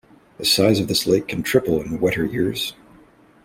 The 0.39 0.45
size 0.45 0.79
of 0.79 0.87
this 0.87 1.05
lake 1.05 1.27
can 1.27 1.43
triple 1.43 1.79
in 1.83 1.99
wetter 1.99 2.25
years. 2.25 2.73